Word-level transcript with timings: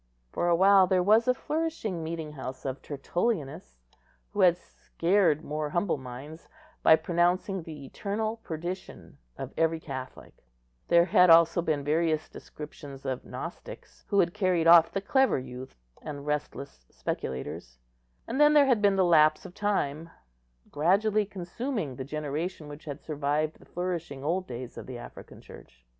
For 0.31 0.47
a 0.47 0.55
while 0.55 0.87
there 0.87 1.03
was 1.03 1.27
a 1.27 1.33
flourishing 1.35 2.03
meeting 2.03 2.31
house 2.31 2.65
of 2.65 2.81
Tertullianists, 2.81 3.85
who 4.31 4.41
had 4.41 4.57
scared 4.57 5.45
more 5.45 5.69
humble 5.69 5.99
minds 5.99 6.49
by 6.81 6.95
pronouncing 6.95 7.61
the 7.61 7.85
eternal 7.85 8.37
perdition 8.37 9.19
of 9.37 9.53
every 9.55 9.79
Catholic; 9.79 10.33
there 10.87 11.05
had 11.05 11.29
also 11.29 11.61
been 11.61 11.83
various 11.83 12.29
descriptions 12.29 13.05
of 13.05 13.23
Gnostics, 13.25 14.03
who 14.07 14.19
had 14.21 14.33
carried 14.33 14.65
off 14.65 14.91
the 14.91 15.01
clever 15.01 15.37
youths 15.37 15.75
and 16.01 16.25
restless 16.25 16.83
speculators; 16.89 17.77
and 18.25 18.41
then 18.41 18.53
there 18.55 18.65
had 18.65 18.81
been 18.81 18.95
the 18.95 19.05
lapse 19.05 19.45
of 19.45 19.53
time, 19.53 20.09
gradually 20.71 21.27
consuming 21.27 21.95
the 21.95 22.03
generation 22.03 22.67
which 22.67 22.85
had 22.85 23.03
survived 23.03 23.59
the 23.59 23.65
flourishing 23.65 24.23
old 24.23 24.47
days 24.47 24.79
of 24.79 24.87
the 24.87 24.97
African 24.97 25.41
Church. 25.41 25.85